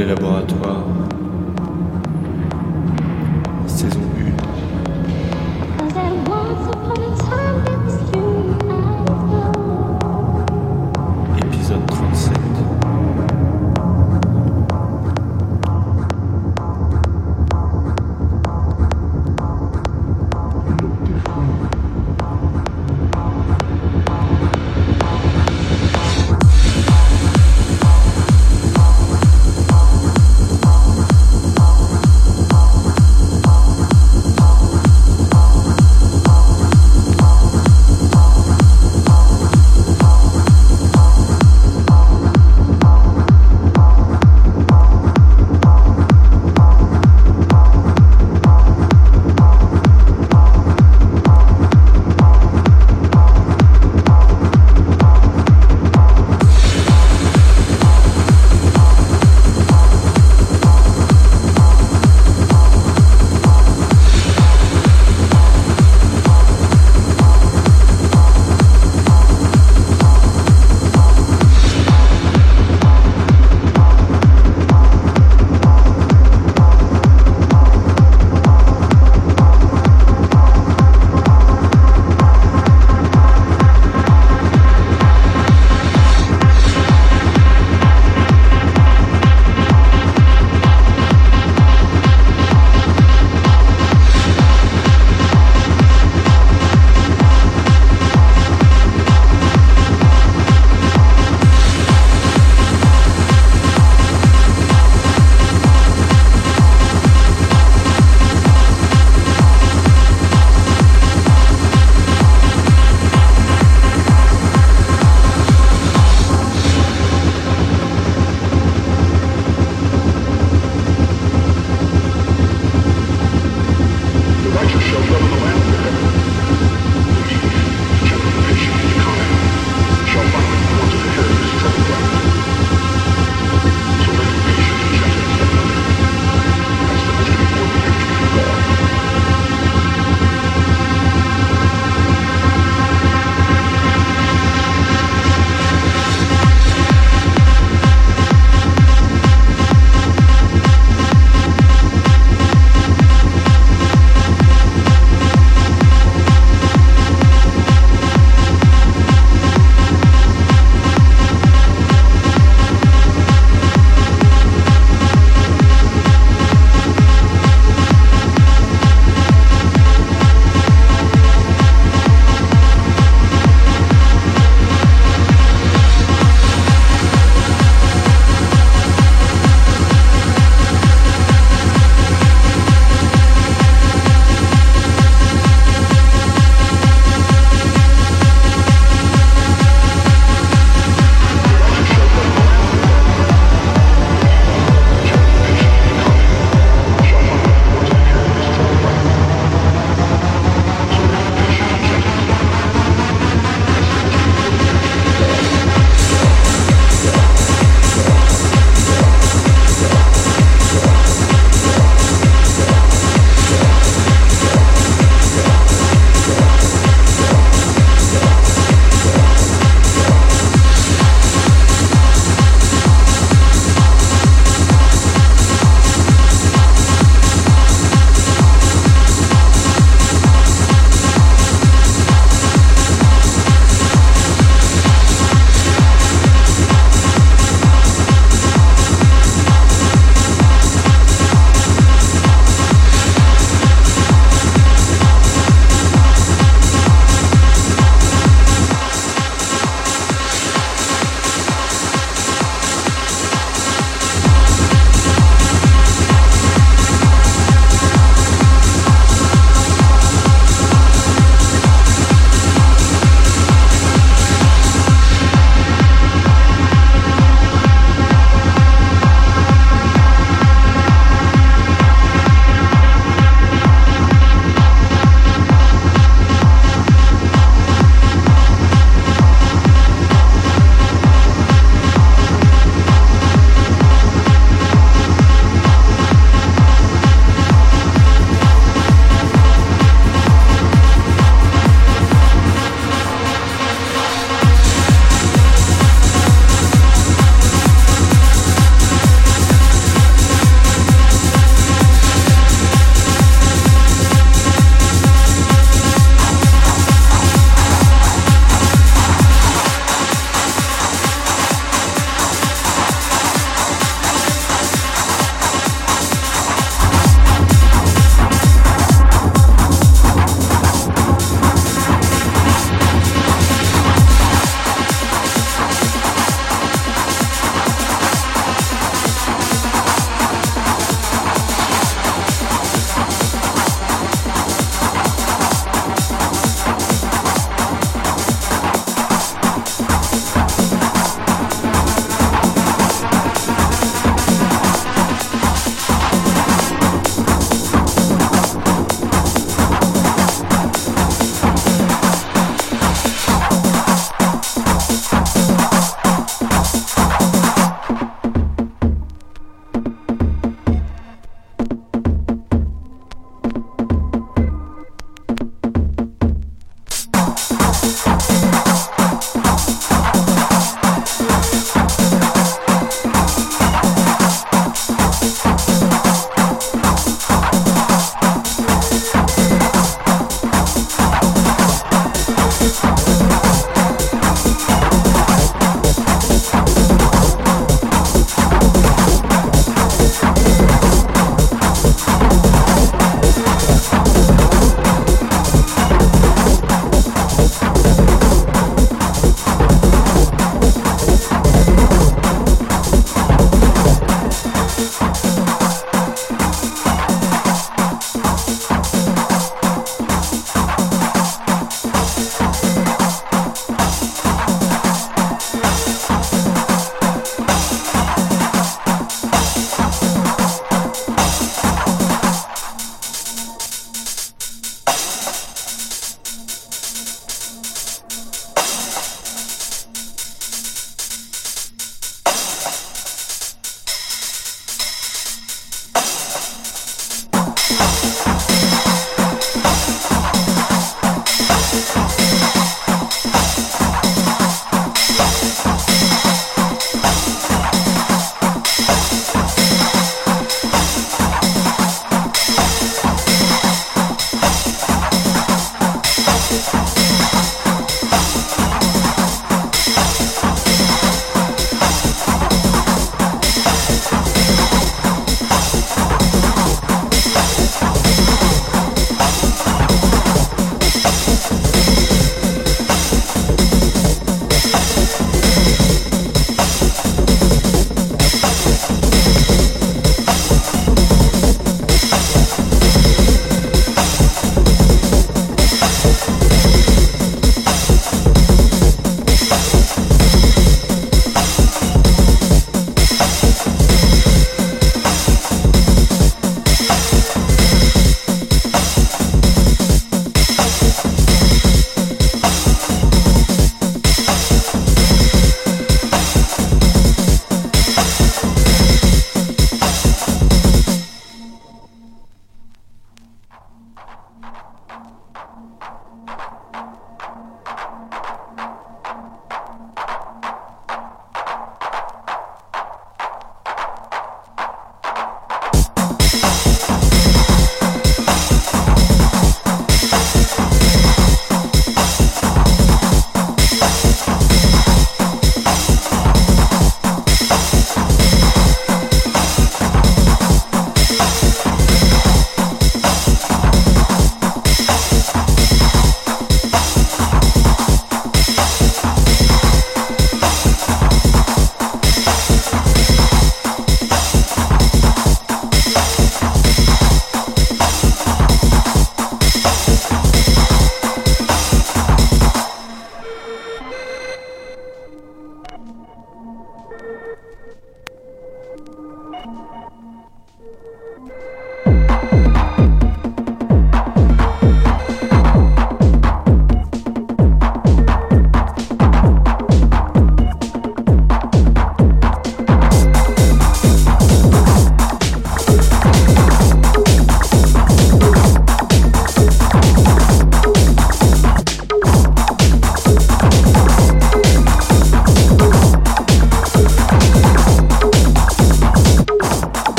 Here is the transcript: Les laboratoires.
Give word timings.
Les 0.00 0.06
laboratoires. 0.06 1.09